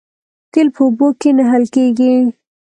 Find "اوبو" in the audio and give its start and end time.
0.85-1.07